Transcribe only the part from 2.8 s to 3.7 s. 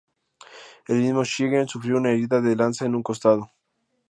en un costado.